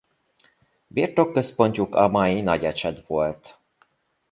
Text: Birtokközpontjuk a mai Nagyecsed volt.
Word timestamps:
Birtokközpontjuk 0.87 1.95
a 1.95 2.07
mai 2.07 2.41
Nagyecsed 2.41 3.03
volt. 3.07 3.59